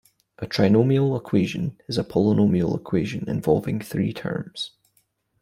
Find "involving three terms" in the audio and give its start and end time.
3.29-4.71